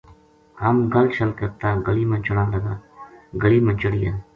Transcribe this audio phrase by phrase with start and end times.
[0.61, 2.75] ہم گل شل کر تا گلی ما چڑھاں لگا
[3.43, 4.11] گلی ما چڑھیا